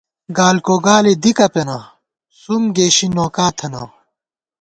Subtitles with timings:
[0.37, 1.77] گالکو گالے دِکہ پېنہ،
[2.39, 3.83] سُوم گېشی نوکا تھنہ